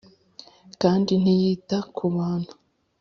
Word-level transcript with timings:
Kandi 0.81 1.11
ntiyita 1.21 1.77
ku 1.95 2.03
bantu 2.15 2.53